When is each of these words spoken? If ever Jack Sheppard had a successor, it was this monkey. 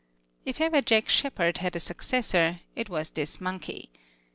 If 0.45 0.59
ever 0.59 0.81
Jack 0.81 1.09
Sheppard 1.09 1.59
had 1.59 1.75
a 1.75 1.79
successor, 1.79 2.61
it 2.75 2.89
was 2.89 3.11
this 3.11 3.39
monkey. 3.39 3.91